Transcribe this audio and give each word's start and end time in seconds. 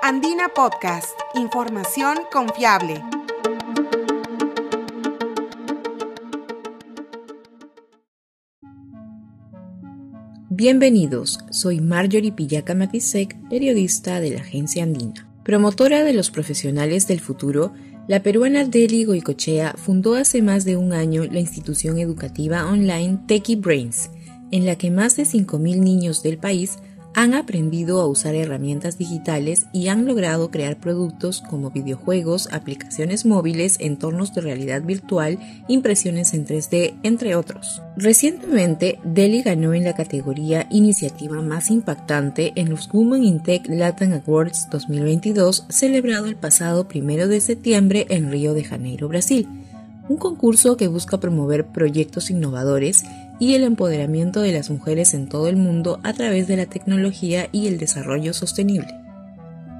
Andina 0.00 0.48
Podcast, 0.54 1.18
información 1.34 2.18
confiable. 2.32 3.02
Bienvenidos, 10.48 11.40
soy 11.50 11.80
Marjorie 11.80 12.30
Pillaca 12.30 12.76
Matisek, 12.76 13.36
periodista 13.50 14.20
de 14.20 14.30
la 14.30 14.40
agencia 14.40 14.84
Andina. 14.84 15.28
Promotora 15.42 16.04
de 16.04 16.12
los 16.12 16.30
profesionales 16.30 17.08
del 17.08 17.18
futuro, 17.18 17.72
la 18.06 18.22
peruana 18.22 18.64
Deli 18.64 19.04
Goicochea 19.04 19.74
fundó 19.76 20.14
hace 20.14 20.42
más 20.42 20.64
de 20.64 20.76
un 20.76 20.92
año 20.92 21.24
la 21.24 21.40
institución 21.40 21.98
educativa 21.98 22.66
online 22.66 23.18
Techie 23.26 23.56
Brains, 23.56 24.10
en 24.52 24.64
la 24.64 24.76
que 24.76 24.92
más 24.92 25.16
de 25.16 25.24
5.000 25.24 25.80
niños 25.80 26.22
del 26.22 26.38
país 26.38 26.78
han 27.14 27.34
aprendido 27.34 28.00
a 28.00 28.06
usar 28.06 28.34
herramientas 28.34 28.98
digitales 28.98 29.66
y 29.72 29.88
han 29.88 30.06
logrado 30.06 30.50
crear 30.50 30.78
productos 30.78 31.42
como 31.42 31.70
videojuegos, 31.70 32.48
aplicaciones 32.52 33.26
móviles, 33.26 33.76
entornos 33.80 34.34
de 34.34 34.40
realidad 34.40 34.82
virtual, 34.82 35.38
impresiones 35.68 36.34
en 36.34 36.46
3D, 36.46 36.94
entre 37.02 37.34
otros. 37.34 37.82
Recientemente, 37.96 39.00
Delhi 39.04 39.42
ganó 39.42 39.74
en 39.74 39.84
la 39.84 39.94
categoría 39.94 40.66
Iniciativa 40.70 41.40
más 41.42 41.70
impactante 41.70 42.52
en 42.56 42.70
los 42.70 42.88
Women 42.92 43.24
in 43.24 43.42
Tech 43.42 43.68
Latin 43.68 44.12
Awards 44.12 44.68
2022, 44.70 45.66
celebrado 45.68 46.26
el 46.26 46.36
pasado 46.36 46.86
1 46.94 47.28
de 47.28 47.40
septiembre 47.40 48.06
en 48.10 48.30
Río 48.30 48.54
de 48.54 48.64
Janeiro, 48.64 49.08
Brasil 49.08 49.48
un 50.08 50.16
concurso 50.16 50.76
que 50.76 50.88
busca 50.88 51.18
promover 51.18 51.66
proyectos 51.66 52.30
innovadores 52.30 53.04
y 53.38 53.54
el 53.54 53.64
empoderamiento 53.64 54.40
de 54.40 54.52
las 54.52 54.70
mujeres 54.70 55.14
en 55.14 55.28
todo 55.28 55.48
el 55.48 55.56
mundo 55.56 56.00
a 56.02 56.12
través 56.12 56.48
de 56.48 56.56
la 56.56 56.66
tecnología 56.66 57.48
y 57.52 57.66
el 57.66 57.78
desarrollo 57.78 58.32
sostenible. 58.32 58.94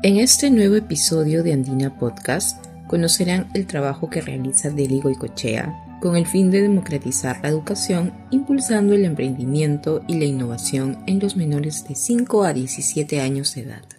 En 0.02 0.18
este 0.18 0.50
nuevo 0.50 0.76
episodio 0.76 1.42
de 1.42 1.52
Andina 1.52 1.98
Podcast 1.98 2.64
conocerán 2.86 3.48
el 3.54 3.66
trabajo 3.66 4.08
que 4.08 4.20
realiza 4.20 4.70
Deligo 4.70 5.10
y 5.10 5.16
Cochea 5.16 5.84
con 6.00 6.16
el 6.16 6.26
fin 6.26 6.50
de 6.50 6.62
democratizar 6.62 7.40
la 7.42 7.48
educación, 7.48 8.12
impulsando 8.30 8.94
el 8.94 9.04
emprendimiento 9.04 10.02
y 10.06 10.14
la 10.14 10.26
innovación 10.26 10.98
en 11.06 11.18
los 11.18 11.36
menores 11.36 11.86
de 11.88 11.94
5 11.94 12.44
a 12.44 12.52
17 12.52 13.20
años 13.20 13.54
de 13.54 13.62
edad. 13.62 13.97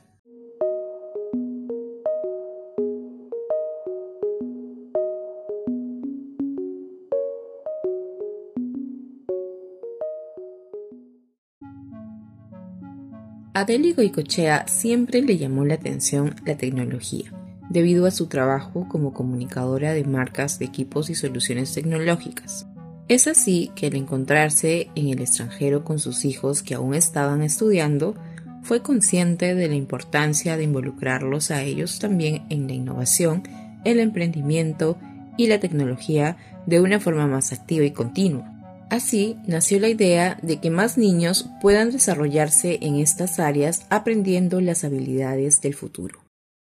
A 13.52 13.66
Goicochea 13.66 14.67
siempre 14.67 15.23
le 15.23 15.38
llamó 15.38 15.66
la 15.66 15.73
atención 15.73 16.36
la 16.45 16.55
tecnología, 16.55 17.31
debido 17.69 18.05
a 18.05 18.11
su 18.11 18.28
trabajo 18.28 18.88
como 18.88 19.11
comunicadora 19.11 19.94
de 19.94 20.03
marcas 20.03 20.59
de 20.59 20.66
equipos 20.66 21.09
y 21.09 21.16
soluciones 21.16 21.73
tecnológicas. 21.73 22.67
Es 23.08 23.27
así 23.27 23.72
que 23.75 23.88
al 23.88 23.95
encontrarse 23.95 24.92
en 24.94 25.09
el 25.09 25.20
extranjero 25.20 25.83
con 25.83 25.97
sus 25.97 26.25
hijos 26.25 26.61
que 26.61 26.75
aún 26.75 26.94
estaban 26.94 27.42
estudiando, 27.42 28.16
fue 28.61 28.83
consciente 28.83 29.55
de 29.55 29.67
la 29.67 29.75
importancia 29.75 30.55
de 30.55 30.66
involucrarlos 30.66 31.50
a 31.50 31.64
ellos 31.64 31.97
también 31.97 32.44
en 32.50 32.67
la 32.67 32.73
innovación, 32.73 33.42
el 33.83 34.00
emprendimiento 34.00 34.95
y 35.38 35.47
la 35.47 35.59
tecnología 35.59 36.38
de 36.67 36.81
una 36.81 37.00
forma 37.00 37.25
más 37.25 37.52
activa 37.52 37.83
y 37.83 37.92
continua. 37.92 38.58
Así 38.89 39.35
nació 39.45 39.79
la 39.79 39.89
idea 39.89 40.39
de 40.41 40.59
que 40.59 40.71
más 40.71 40.97
niños 40.97 41.45
puedan 41.61 41.91
desarrollarse 41.91 42.79
en 42.81 42.95
estas 42.95 43.39
áreas 43.39 43.85
aprendiendo 43.91 44.61
las 44.61 44.83
habilidades 44.83 45.61
del 45.61 45.75
futuro. 45.75 46.19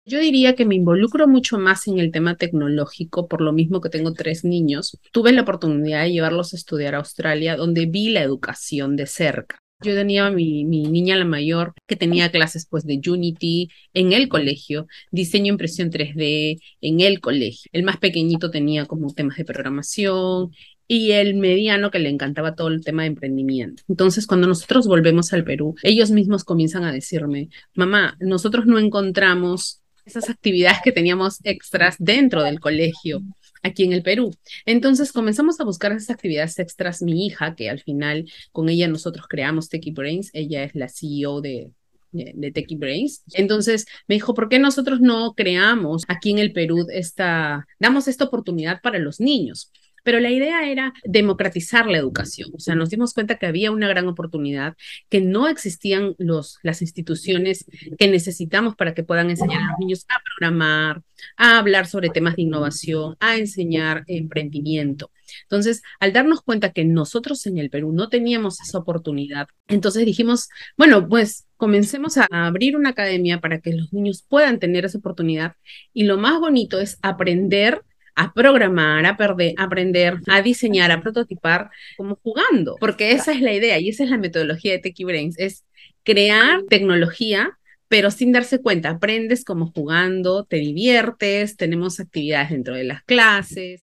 Yo 0.05 0.21
diría 0.21 0.55
que 0.55 0.65
me 0.65 0.77
involucro 0.77 1.27
mucho 1.27 1.59
más 1.59 1.87
en 1.89 1.99
el 1.99 2.13
tema 2.13 2.37
tecnológico, 2.37 3.27
por 3.27 3.41
lo 3.41 3.53
mismo 3.53 3.81
que 3.81 3.89
tengo 3.89 4.13
tres 4.13 4.45
niños. 4.45 4.99
Tuve 5.13 5.33
la 5.33 5.43
oportunidad 5.43 6.05
de 6.05 6.13
llevarlos 6.13 6.53
a 6.53 6.57
estudiar 6.57 6.95
a 6.95 6.99
Australia, 6.99 7.57
donde 7.57 7.87
vi 7.87 8.11
la 8.11 8.23
educación 8.23 8.95
de 8.95 9.07
cerca. 9.07 9.59
Yo 9.85 9.95
tenía 9.95 10.31
mi, 10.31 10.65
mi 10.65 10.85
niña 10.85 11.17
la 11.17 11.25
mayor 11.25 11.75
que 11.89 11.97
tenía 11.97 12.31
clases 12.31 12.69
pues 12.71 12.85
de 12.85 13.01
Unity 13.05 13.69
en 13.95 14.13
el 14.13 14.29
colegio, 14.29 14.87
diseño 15.11 15.53
impresión 15.53 15.91
3D 15.91 16.61
en 16.81 17.01
el 17.01 17.21
colegio. 17.21 17.69
El 17.73 17.83
más 17.83 17.97
pequeñito 17.97 18.51
tenía 18.53 18.87
como 18.87 19.13
temas 19.13 19.39
de 19.39 19.45
programación 19.45 20.53
y 20.93 21.13
el 21.13 21.37
mediano 21.37 21.91
que 21.91 21.99
le 21.99 22.11
encantaba 22.11 22.55
todo 22.55 22.69
el 22.69 22.85
tema 22.85 23.01
de 23.01 23.09
emprendimiento. 23.09 23.83
Entonces, 23.89 24.27
cuando 24.27 24.47
nosotros 24.47 24.87
volvemos 24.87 25.33
al 25.33 25.43
Perú, 25.43 25.75
ellos 25.83 26.11
mismos 26.11 26.45
comienzan 26.45 26.85
a 26.85 26.93
decirme, 26.93 27.49
mamá, 27.75 28.15
nosotros 28.21 28.67
no 28.67 28.79
encontramos 28.79 29.81
esas 30.05 30.29
actividades 30.29 30.81
que 30.85 30.93
teníamos 30.93 31.39
extras 31.45 31.97
dentro 31.99 32.43
del 32.43 32.61
colegio 32.61 33.23
aquí 33.63 33.85
en 33.85 33.95
el 33.95 34.03
Perú. 34.03 34.35
Entonces 34.67 35.13
comenzamos 35.13 35.59
a 35.61 35.65
buscar 35.65 35.93
esas 35.93 36.11
actividades 36.11 36.59
extras. 36.59 37.01
Mi 37.01 37.25
hija, 37.25 37.55
que 37.55 37.71
al 37.71 37.81
final 37.81 38.31
con 38.51 38.69
ella 38.69 38.87
nosotros 38.87 39.25
creamos 39.27 39.71
Techie 39.71 39.95
Brains, 39.95 40.29
ella 40.35 40.63
es 40.63 40.75
la 40.75 40.91
CEO 40.91 41.41
de, 41.41 41.71
de, 42.11 42.53
Techie 42.53 42.77
Brains. 42.77 43.23
Entonces 43.33 43.87
me 44.09 44.17
dijo, 44.17 44.35
¿por 44.35 44.51
qué 44.51 44.59
nosotros 44.59 45.01
no 45.01 45.33
creamos 45.33 46.05
aquí 46.09 46.33
en 46.33 46.39
el 46.39 46.53
Perú 46.53 46.87
esta, 46.93 47.67
damos 47.79 48.09
esta 48.09 48.25
oportunidad 48.25 48.83
para 48.83 48.99
los 48.99 49.21
niños? 49.21 49.73
Pero 50.03 50.21
la 50.21 50.31
idea 50.31 50.69
era 50.69 50.93
democratizar 51.05 51.87
la 51.87 51.99
educación. 51.99 52.51
O 52.55 52.61
sea, 52.61 52.75
nos 52.75 52.91
dimos 52.91 53.15
cuenta 53.15 53.39
que 53.39 53.47
había 53.47 53.71
una 53.71 53.89
gran 53.89 54.09
oportunidad, 54.09 54.77
que 55.09 55.21
no 55.21 55.49
existían 55.49 56.15
los, 56.19 56.59
las 56.63 56.83
instituciones 56.83 57.65
que 57.99 58.09
necesitamos 58.09 58.77
para 58.77 58.95
que 58.95 59.05
puedan 59.05 59.31
enseñar 59.31 59.63
a 59.63 59.71
los 59.71 59.79
niños 59.79 60.05
a 60.09 60.21
programar, 60.25 61.03
a 61.37 61.59
hablar 61.59 61.87
sobre 61.87 62.11
temas 62.11 62.37
de 62.37 62.43
innovación, 62.43 63.17
a 63.21 63.37
enseñar 63.37 64.05
emprendimiento. 64.07 65.11
Entonces, 65.43 65.83
al 66.01 66.13
darnos 66.13 66.43
cuenta 66.43 66.73
que 66.73 66.85
nosotros 66.85 67.47
en 67.47 67.59
el 67.59 67.71
Perú 67.71 67.93
no 67.93 68.09
teníamos 68.09 68.61
esa 68.61 68.79
oportunidad, 68.79 69.49
entonces 69.69 70.05
dijimos, 70.05 70.49
bueno, 70.77 71.09
pues 71.09 71.47
comencemos 71.57 72.19
a 72.19 72.27
abrir 72.31 72.77
una 72.77 72.91
academia 72.91 73.41
para 73.41 73.61
que 73.61 73.73
los 73.73 73.93
niños 73.93 74.25
puedan 74.29 74.59
tener 74.59 74.85
esa 74.85 74.99
oportunidad. 74.99 75.55
Y 75.93 76.05
lo 76.05 76.19
más 76.19 76.41
bonito 76.41 76.81
es 76.81 76.99
aprender 77.03 77.83
a 78.15 78.33
programar, 78.33 79.07
a 79.07 79.17
perder, 79.17 79.55
a 79.57 79.65
aprender, 79.65 80.21
a 80.27 80.43
diseñar, 80.43 80.91
a 80.91 81.01
prototipar, 81.01 81.71
como 81.97 82.17
jugando, 82.23 82.77
porque 82.81 83.13
esa 83.13 83.33
es 83.33 83.41
la 83.41 83.53
idea 83.53 83.79
y 83.79 83.89
esa 83.89 84.05
es 84.05 84.11
la 84.11 84.19
metodología 84.19 84.73
de 84.73 84.79
Techie 84.79 85.07
Brains, 85.07 85.39
es 85.39 85.65
crear 86.05 86.63
tecnología 86.69 87.59
pero 87.93 88.11
sin 88.11 88.33
darse 88.33 88.59
cuenta, 88.63 88.89
aprendes 88.89 89.45
como 89.45 89.71
jugando, 89.71 90.45
te 90.45 90.57
diviertes, 90.57 91.59
tenemos 91.59 92.01
actividades 92.01 92.49
dentro 92.49 92.75
de 92.75 92.85
las 92.85 93.03
clases. 93.03 93.83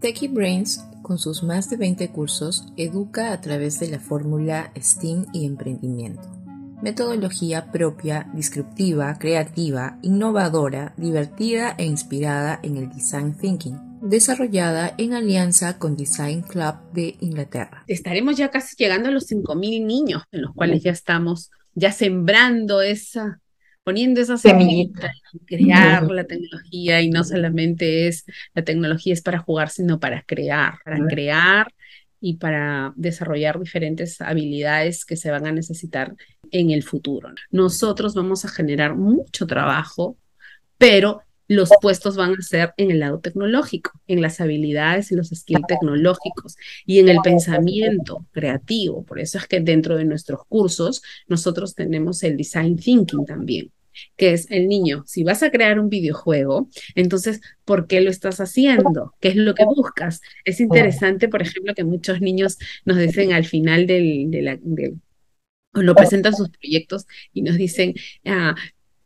Techie 0.00 0.26
Brains, 0.26 0.84
con 1.02 1.16
sus 1.16 1.44
más 1.44 1.70
de 1.70 1.76
20 1.76 2.08
cursos, 2.10 2.66
educa 2.76 3.32
a 3.32 3.40
través 3.40 3.78
de 3.78 3.90
la 3.90 4.00
fórmula 4.00 4.72
STEAM 4.76 5.26
y 5.32 5.46
emprendimiento 5.46 6.35
metodología 6.82 7.70
propia, 7.72 8.28
descriptiva, 8.34 9.18
creativa, 9.18 9.98
innovadora, 10.02 10.94
divertida 10.96 11.74
e 11.78 11.84
inspirada 11.84 12.60
en 12.62 12.76
el 12.76 12.88
Design 12.90 13.36
Thinking, 13.36 14.00
desarrollada 14.02 14.94
en 14.98 15.14
alianza 15.14 15.78
con 15.78 15.96
Design 15.96 16.42
Club 16.42 16.74
de 16.92 17.16
Inglaterra. 17.20 17.84
Estaremos 17.86 18.36
ya 18.36 18.50
casi 18.50 18.76
llegando 18.76 19.08
a 19.08 19.12
los 19.12 19.30
5.000 19.30 19.84
niños 19.84 20.22
en 20.30 20.42
los 20.42 20.54
cuales 20.54 20.82
ya 20.82 20.92
estamos 20.92 21.50
ya 21.74 21.92
sembrando 21.92 22.80
esa, 22.82 23.40
poniendo 23.84 24.20
esa 24.20 24.36
semillita, 24.36 25.12
crear 25.46 26.10
la 26.10 26.24
tecnología 26.24 27.00
y 27.02 27.10
no 27.10 27.22
solamente 27.22 28.08
es, 28.08 28.24
la 28.54 28.64
tecnología 28.64 29.12
es 29.12 29.22
para 29.22 29.38
jugar, 29.38 29.70
sino 29.70 30.00
para 30.00 30.22
crear, 30.22 30.74
para 30.84 30.98
crear 31.06 31.68
y 32.20 32.36
para 32.36 32.92
desarrollar 32.96 33.58
diferentes 33.58 34.20
habilidades 34.20 35.04
que 35.04 35.16
se 35.16 35.30
van 35.30 35.46
a 35.46 35.52
necesitar 35.52 36.14
en 36.50 36.70
el 36.70 36.82
futuro. 36.82 37.30
Nosotros 37.50 38.14
vamos 38.14 38.44
a 38.44 38.48
generar 38.48 38.94
mucho 38.96 39.46
trabajo, 39.46 40.16
pero 40.78 41.20
los 41.48 41.70
puestos 41.80 42.16
van 42.16 42.34
a 42.34 42.42
ser 42.42 42.74
en 42.76 42.90
el 42.90 43.00
lado 43.00 43.20
tecnológico, 43.20 43.92
en 44.08 44.20
las 44.20 44.40
habilidades 44.40 45.12
y 45.12 45.16
los 45.16 45.28
skills 45.28 45.66
tecnológicos 45.68 46.56
y 46.84 46.98
en 46.98 47.08
el 47.08 47.18
pensamiento 47.22 48.26
creativo. 48.32 49.04
Por 49.04 49.20
eso 49.20 49.38
es 49.38 49.46
que 49.46 49.60
dentro 49.60 49.96
de 49.96 50.04
nuestros 50.04 50.40
cursos 50.48 51.02
nosotros 51.28 51.74
tenemos 51.74 52.22
el 52.24 52.36
design 52.36 52.76
thinking 52.76 53.24
también 53.24 53.70
que 54.16 54.32
es 54.32 54.50
el 54.50 54.68
niño, 54.68 55.04
si 55.06 55.24
vas 55.24 55.42
a 55.42 55.50
crear 55.50 55.78
un 55.78 55.88
videojuego, 55.88 56.68
entonces, 56.94 57.40
¿por 57.64 57.86
qué 57.86 58.00
lo 58.00 58.10
estás 58.10 58.40
haciendo? 58.40 59.14
¿Qué 59.20 59.28
es 59.28 59.36
lo 59.36 59.54
que 59.54 59.64
buscas? 59.64 60.20
Es 60.44 60.60
interesante, 60.60 61.28
por 61.28 61.42
ejemplo, 61.42 61.74
que 61.74 61.84
muchos 61.84 62.20
niños 62.20 62.58
nos 62.84 62.98
dicen 62.98 63.32
al 63.32 63.44
final 63.44 63.86
del, 63.86 64.30
de 64.30 64.42
la, 64.42 64.58
cuando 65.72 65.94
presentan 65.94 66.34
sus 66.34 66.48
proyectos 66.48 67.06
y 67.32 67.42
nos 67.42 67.56
dicen, 67.56 67.94
ah, 68.24 68.54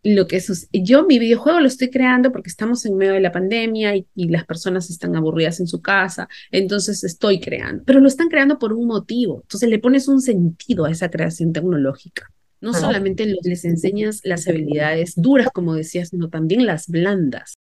lo 0.02 0.26
que 0.26 0.36
es, 0.36 0.68
yo 0.72 1.04
mi 1.04 1.18
videojuego 1.18 1.60
lo 1.60 1.66
estoy 1.66 1.90
creando 1.90 2.32
porque 2.32 2.48
estamos 2.48 2.86
en 2.86 2.96
medio 2.96 3.12
de 3.12 3.20
la 3.20 3.32
pandemia 3.32 3.96
y, 3.96 4.06
y, 4.14 4.28
las 4.28 4.46
personas 4.46 4.88
están 4.88 5.14
aburridas 5.16 5.60
en 5.60 5.66
su 5.66 5.82
casa, 5.82 6.28
entonces 6.50 7.04
estoy 7.04 7.40
creando, 7.40 7.82
pero 7.84 8.00
lo 8.00 8.08
están 8.08 8.28
creando 8.28 8.58
por 8.58 8.72
un 8.72 8.86
motivo, 8.86 9.40
entonces 9.42 9.68
le 9.68 9.78
pones 9.78 10.08
un 10.08 10.22
sentido 10.22 10.84
a 10.86 10.90
esa 10.90 11.10
creación 11.10 11.52
tecnológica. 11.52 12.30
No 12.60 12.74
solamente 12.74 13.26
les 13.26 13.64
enseñas 13.64 14.20
las 14.22 14.46
habilidades 14.46 15.14
duras, 15.16 15.48
como 15.52 15.74
decías, 15.74 16.10
sino 16.10 16.28
también 16.28 16.66
las 16.66 16.88
blandas. 16.88 17.54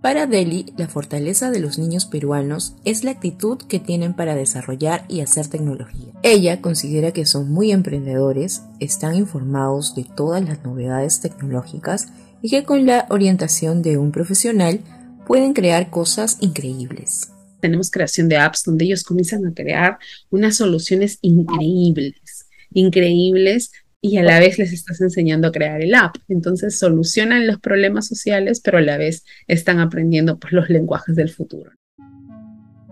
Para 0.00 0.26
Deli, 0.26 0.72
la 0.76 0.86
fortaleza 0.86 1.50
de 1.50 1.58
los 1.58 1.76
niños 1.76 2.06
peruanos 2.06 2.76
es 2.84 3.02
la 3.02 3.10
actitud 3.10 3.58
que 3.58 3.80
tienen 3.80 4.14
para 4.14 4.36
desarrollar 4.36 5.04
y 5.08 5.20
hacer 5.20 5.48
tecnología. 5.48 6.12
Ella 6.22 6.60
considera 6.60 7.12
que 7.12 7.26
son 7.26 7.50
muy 7.50 7.72
emprendedores, 7.72 8.62
están 8.78 9.16
informados 9.16 9.96
de 9.96 10.06
todas 10.16 10.42
las 10.44 10.62
novedades 10.64 11.20
tecnológicas 11.20 12.08
y 12.40 12.48
que 12.48 12.62
con 12.62 12.86
la 12.86 13.06
orientación 13.10 13.82
de 13.82 13.98
un 13.98 14.12
profesional 14.12 14.80
pueden 15.26 15.52
crear 15.52 15.90
cosas 15.90 16.38
increíbles. 16.40 17.32
Tenemos 17.60 17.90
creación 17.90 18.28
de 18.28 18.36
apps 18.36 18.62
donde 18.64 18.84
ellos 18.84 19.02
comienzan 19.02 19.44
a 19.46 19.52
crear 19.52 19.98
unas 20.30 20.56
soluciones 20.56 21.18
increíbles, 21.22 22.46
increíbles 22.72 23.72
y 24.00 24.16
a 24.18 24.22
la 24.22 24.38
vez 24.38 24.58
les 24.58 24.72
estás 24.72 25.00
enseñando 25.00 25.48
a 25.48 25.52
crear 25.52 25.82
el 25.82 25.94
app. 25.94 26.16
Entonces 26.28 26.78
solucionan 26.78 27.46
los 27.46 27.58
problemas 27.58 28.06
sociales, 28.06 28.60
pero 28.60 28.78
a 28.78 28.82
la 28.82 28.96
vez 28.96 29.24
están 29.46 29.80
aprendiendo 29.80 30.38
pues, 30.38 30.52
los 30.52 30.68
lenguajes 30.70 31.16
del 31.16 31.30
futuro. 31.30 31.72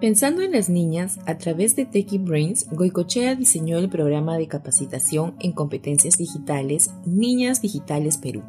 Pensando 0.00 0.43
en 0.43 0.53
las 0.53 0.69
niñas, 0.69 1.19
a 1.25 1.38
través 1.38 1.75
de 1.75 1.87
Techie 1.87 2.19
Brains, 2.19 2.67
Goicochea 2.70 3.35
diseñó 3.35 3.79
el 3.79 3.88
programa 3.88 4.37
de 4.37 4.47
capacitación 4.47 5.37
en 5.41 5.53
competencias 5.53 6.19
digitales 6.19 6.91
Niñas 7.06 7.62
Digitales 7.62 8.19
Perú, 8.19 8.43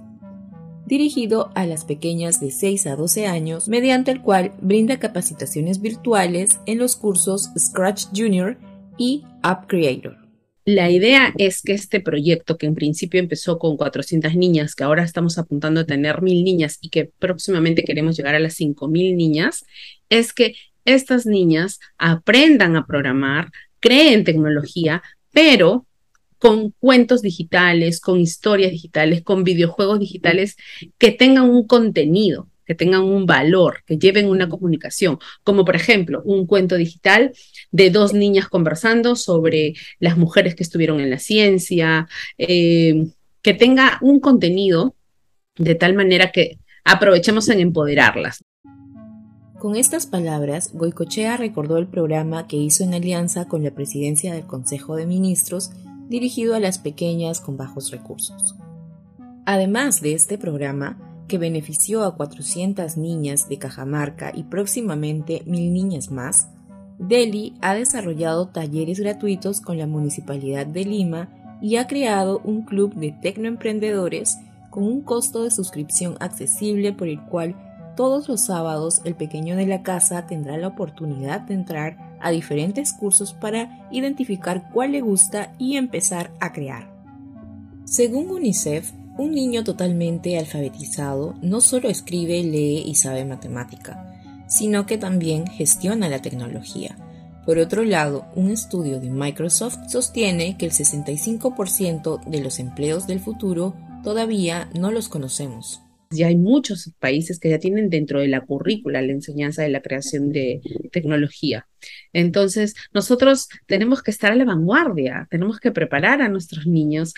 dirigido 0.85 1.51
a 1.55 1.65
las 1.65 1.85
pequeñas 1.85 2.41
de 2.41 2.51
6 2.51 2.87
a 2.87 2.97
12 2.97 3.27
años, 3.27 3.69
mediante 3.69 4.11
el 4.11 4.21
cual 4.21 4.55
brinda 4.61 4.99
capacitaciones 4.99 5.79
virtuales 5.79 6.59
en 6.65 6.79
los 6.79 6.97
cursos 6.97 7.49
Scratch 7.57 8.07
Junior 8.13 8.57
y 8.97 9.23
App 9.41 9.67
Creator. 9.69 10.26
La 10.67 10.91
idea 10.91 11.33
es 11.37 11.61
que 11.61 11.71
este 11.71 12.01
proyecto, 12.01 12.57
que 12.57 12.65
en 12.65 12.75
principio 12.75 13.21
empezó 13.21 13.57
con 13.57 13.77
400 13.77 14.35
niñas, 14.35 14.75
que 14.75 14.83
ahora 14.83 15.01
estamos 15.01 15.37
apuntando 15.37 15.79
a 15.79 15.85
tener 15.85 16.17
1.000 16.17 16.43
niñas 16.43 16.77
y 16.81 16.89
que 16.89 17.05
próximamente 17.05 17.85
queremos 17.85 18.17
llegar 18.17 18.35
a 18.35 18.39
las 18.39 18.59
5.000 18.59 19.15
niñas, 19.15 19.65
es 20.09 20.33
que 20.33 20.55
estas 20.83 21.25
niñas 21.25 21.79
aprendan 21.97 22.75
a 22.75 22.85
programar, 22.85 23.49
creen 23.79 24.25
tecnología, 24.25 25.01
pero 25.31 25.85
con 26.37 26.71
cuentos 26.71 27.21
digitales, 27.21 28.01
con 28.01 28.19
historias 28.19 28.71
digitales, 28.71 29.23
con 29.23 29.45
videojuegos 29.45 30.01
digitales 30.01 30.57
que 30.97 31.11
tengan 31.11 31.49
un 31.49 31.65
contenido, 31.65 32.49
que 32.67 32.75
tengan 32.75 33.03
un 33.03 33.25
valor, 33.25 33.83
que 33.85 33.97
lleven 33.97 34.27
una 34.27 34.49
comunicación, 34.49 35.17
como 35.43 35.63
por 35.65 35.75
ejemplo 35.75 36.21
un 36.25 36.45
cuento 36.45 36.75
digital 36.75 37.31
de 37.71 37.89
dos 37.89 38.13
niñas 38.13 38.49
conversando 38.49 39.15
sobre 39.15 39.73
las 39.99 40.17
mujeres 40.17 40.53
que 40.53 40.63
estuvieron 40.63 40.99
en 40.99 41.09
la 41.09 41.19
ciencia, 41.19 42.07
eh, 42.37 43.07
que 43.41 43.53
tenga 43.53 43.97
un 44.01 44.19
contenido 44.19 44.95
de 45.55 45.75
tal 45.75 45.93
manera 45.93 46.31
que 46.31 46.59
aprovechemos 46.83 47.47
en 47.49 47.61
empoderarlas. 47.61 48.43
Con 49.59 49.75
estas 49.75 50.05
palabras, 50.05 50.71
Goicochea 50.73 51.35
recordó 51.37 51.77
el 51.77 51.87
programa 51.87 52.47
que 52.47 52.57
hizo 52.57 52.83
en 52.83 52.93
alianza 52.93 53.47
con 53.47 53.63
la 53.63 53.71
presidencia 53.71 54.33
del 54.33 54.45
Consejo 54.45 54.95
de 54.95 55.07
Ministros 55.07 55.71
dirigido 56.09 56.53
a 56.53 56.59
las 56.59 56.77
pequeñas 56.77 57.39
con 57.39 57.57
bajos 57.57 57.89
recursos. 57.91 58.55
Además 59.45 60.01
de 60.01 60.13
este 60.13 60.37
programa, 60.37 61.16
que 61.27 61.37
benefició 61.37 62.03
a 62.03 62.15
400 62.15 62.97
niñas 62.97 63.49
de 63.49 63.57
Cajamarca 63.57 64.31
y 64.33 64.43
próximamente 64.43 65.43
mil 65.45 65.73
niñas 65.73 66.11
más, 66.11 66.49
Delhi 66.99 67.53
ha 67.61 67.75
desarrollado 67.75 68.47
talleres 68.47 68.99
gratuitos 68.99 69.61
con 69.61 69.77
la 69.77 69.85
Municipalidad 69.87 70.65
de 70.65 70.85
Lima 70.85 71.29
y 71.61 71.75
ha 71.77 71.87
creado 71.87 72.41
un 72.43 72.63
club 72.63 72.93
de 72.95 73.11
tecnoemprendedores 73.11 74.37
con 74.69 74.83
un 74.83 75.01
costo 75.01 75.43
de 75.43 75.51
suscripción 75.51 76.15
accesible 76.19 76.93
por 76.93 77.07
el 77.07 77.21
cual 77.21 77.55
todos 77.95 78.29
los 78.29 78.41
sábados 78.41 79.01
el 79.05 79.15
pequeño 79.15 79.55
de 79.55 79.65
la 79.65 79.81
casa 79.81 80.27
tendrá 80.27 80.57
la 80.57 80.67
oportunidad 80.67 81.41
de 81.41 81.55
entrar 81.55 82.17
a 82.19 82.31
diferentes 82.31 82.93
cursos 82.93 83.33
para 83.33 83.87
identificar 83.91 84.69
cuál 84.71 84.91
le 84.91 85.01
gusta 85.01 85.53
y 85.57 85.77
empezar 85.77 86.31
a 86.39 86.51
crear. 86.51 86.95
Según 87.85 88.29
UNICEF, 88.29 88.91
un 89.17 89.31
niño 89.31 89.63
totalmente 89.63 90.37
alfabetizado 90.37 91.35
no 91.41 91.61
solo 91.61 91.89
escribe, 91.89 92.43
lee 92.43 92.83
y 92.85 92.95
sabe 92.95 93.25
matemática, 93.25 94.13
sino 94.47 94.85
que 94.85 94.97
también 94.97 95.47
gestiona 95.47 96.07
la 96.09 96.21
tecnología. 96.21 96.97
Por 97.45 97.59
otro 97.59 97.83
lado, 97.83 98.25
un 98.35 98.51
estudio 98.51 98.99
de 98.99 99.09
Microsoft 99.09 99.77
sostiene 99.89 100.57
que 100.57 100.65
el 100.65 100.71
65% 100.71 102.23
de 102.25 102.41
los 102.41 102.59
empleos 102.59 103.07
del 103.07 103.19
futuro 103.19 103.73
todavía 104.03 104.69
no 104.73 104.91
los 104.91 105.09
conocemos. 105.09 105.81
Ya 106.09 106.27
hay 106.27 106.37
muchos 106.37 106.91
países 106.99 107.39
que 107.39 107.49
ya 107.49 107.59
tienen 107.59 107.89
dentro 107.89 108.21
de 108.21 108.29
la 108.29 108.41
currícula 108.41 109.01
la 109.01 109.11
enseñanza 109.11 109.63
de 109.63 109.69
la 109.69 109.81
creación 109.81 110.31
de 110.31 110.61
tecnología. 110.91 111.67
Entonces, 112.13 112.75
nosotros 112.93 113.49
tenemos 113.65 114.01
que 114.03 114.11
estar 114.11 114.31
a 114.31 114.35
la 114.35 114.45
vanguardia, 114.45 115.27
tenemos 115.29 115.59
que 115.59 115.71
preparar 115.71 116.21
a 116.21 116.29
nuestros 116.29 116.65
niños 116.65 117.13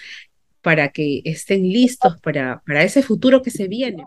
para 0.61 0.89
que 0.89 1.21
estén 1.25 1.63
listos 1.63 2.19
para, 2.21 2.61
para 2.65 2.83
ese 2.83 3.01
futuro 3.01 3.41
que 3.41 3.51
se 3.51 3.67
viene. 3.67 4.05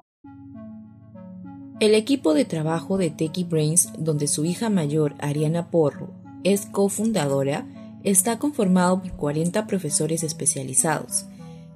El 1.80 1.94
equipo 1.94 2.32
de 2.32 2.44
trabajo 2.44 2.96
de 2.96 3.10
Techie 3.10 3.44
Brains, 3.44 3.92
donde 3.98 4.28
su 4.28 4.44
hija 4.44 4.70
mayor, 4.70 5.14
Ariana 5.18 5.68
Porro, 5.70 6.14
es 6.44 6.66
cofundadora, 6.66 7.66
está 8.04 8.38
conformado 8.38 9.02
por 9.02 9.12
40 9.12 9.66
profesores 9.66 10.22
especializados, 10.22 11.26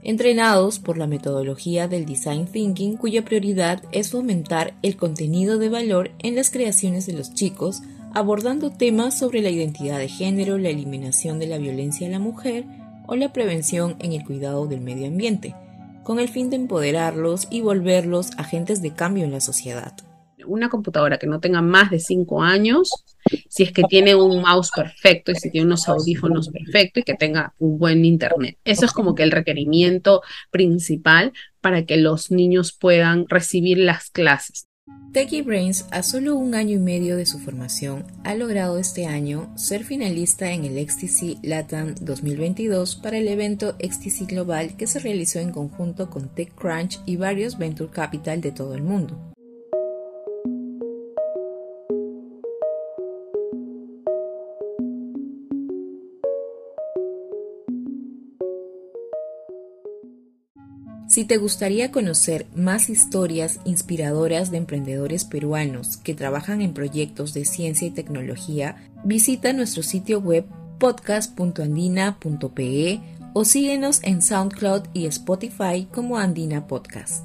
entrenados 0.03 0.79
por 0.79 0.99
la 0.99 1.09
metodología 1.09 1.89
del 1.89 2.07
Design 2.07 2.47
Thinking, 2.47 2.97
cuya 2.97 3.25
prioridad 3.25 3.83
es 3.91 4.11
fomentar 4.11 4.75
el 4.83 4.97
contenido 4.97 5.59
de 5.59 5.69
valor 5.71 6.13
en 6.21 6.37
las 6.37 6.51
creaciones 6.51 7.07
de 7.07 7.15
los 7.15 7.35
chicos, 7.35 7.83
abordando 8.15 8.71
temas 8.71 9.19
sobre 9.19 9.43
la 9.43 9.51
identidad 9.51 9.99
de 9.99 10.09
género, 10.09 10.59
la 10.59 10.69
eliminación 10.69 11.41
de 11.41 11.49
la 11.49 11.59
violencia 11.59 12.07
a 12.07 12.11
la 12.11 12.21
mujer, 12.21 12.65
o 13.07 13.17
la 13.17 13.33
prevención 13.33 13.97
en 14.01 14.13
el 14.13 14.25
cuidado 14.25 14.67
del 14.67 14.81
medio 14.81 15.07
ambiente, 15.07 15.55
con 16.03 16.19
el 16.19 16.29
fin 16.29 16.51
de 16.51 16.57
empoderarlos 16.57 17.49
y 17.51 17.61
volverlos 17.61 18.31
agentes 18.39 18.83
de 18.83 18.93
cambio 18.93 19.25
en 19.25 19.33
la 19.33 19.41
sociedad. 19.41 19.93
Una 20.47 20.69
computadora 20.69 21.19
que 21.19 21.27
no 21.27 21.41
tenga 21.41 21.61
más 21.61 21.91
de 21.91 21.99
5 21.99 22.43
años, 22.43 23.05
si 23.49 23.65
es 23.65 23.73
que 23.73 23.83
tiene 23.83 24.15
un 24.15 24.43
mouse 24.43 24.71
perfecto 24.71 25.33
y 25.33 25.35
si 25.35 25.51
tiene 25.51 25.67
unos 25.67 25.89
audífonos 25.89 26.51
perfectos 26.51 27.01
y 27.01 27.05
que 27.05 27.15
tenga 27.15 27.53
un 27.59 27.79
buen 27.79 28.05
internet. 28.05 28.57
Eso 28.65 28.85
es 28.85 28.93
como 28.93 29.17
que 29.17 29.25
el 29.25 29.33
requerimiento 29.33 30.23
principal 30.53 31.33
para 31.61 31.85
que 31.85 31.97
los 31.97 32.31
niños 32.31 32.73
puedan 32.73 33.27
recibir 33.29 33.79
las 33.79 34.11
clases. 34.11 34.69
Techie 35.17 35.41
Brains, 35.41 35.87
a 35.93 36.03
solo 36.03 36.37
un 36.37 36.55
año 36.55 36.77
y 36.77 36.79
medio 36.79 37.17
de 37.17 37.25
su 37.25 37.39
formación, 37.39 38.05
ha 38.23 38.35
logrado 38.35 38.77
este 38.77 39.07
año 39.07 39.51
ser 39.57 39.83
finalista 39.83 40.53
en 40.53 40.67
el 40.67 40.87
XTC 40.87 41.39
Latam 41.43 41.95
2022 42.03 42.97
para 42.97 43.17
el 43.17 43.27
evento 43.27 43.79
XTC 43.81 44.29
Global 44.29 44.77
que 44.77 44.87
se 44.87 44.99
realizó 44.99 45.39
en 45.39 45.53
conjunto 45.53 46.11
con 46.11 46.29
TechCrunch 46.29 47.01
y 47.07 47.17
varios 47.17 47.57
Venture 47.57 47.91
Capital 47.91 48.43
de 48.43 48.53
todo 48.53 48.75
el 48.75 48.83
mundo. 48.83 49.36
Si 61.17 61.25
te 61.25 61.39
gustaría 61.39 61.91
conocer 61.93 62.45
más 62.55 62.91
historias 62.91 63.59
inspiradoras 63.65 64.51
de 64.51 64.59
emprendedores 64.59 65.25
peruanos 65.25 65.97
que 65.97 66.13
trabajan 66.13 66.61
en 66.61 66.75
proyectos 66.75 67.33
de 67.33 67.47
ciencia 67.47 67.89
y 67.89 67.91
tecnología, 67.91 68.77
visita 69.03 69.55
nuestro 69.55 69.83
sitio 69.83 70.21
web 70.21 70.45
podcast.andina.pe 70.79 73.01
o 73.33 73.47
síguenos 73.47 74.01
en 74.03 74.21
SoundCloud 74.21 74.89
y 74.93 75.07
Spotify 75.07 75.89
como 75.91 76.19
Andina 76.19 76.67
Podcast. 76.67 77.25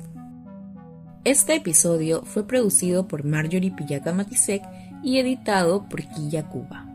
Este 1.25 1.55
episodio 1.55 2.24
fue 2.24 2.48
producido 2.48 3.10
por 3.10 3.25
Marjorie 3.25 3.71
Pillaca 3.71 4.13
Matisek 4.13 4.63
y 5.03 5.17
editado 5.17 5.89
por 5.89 6.07
Quilla 6.07 6.48
Cuba. 6.48 6.90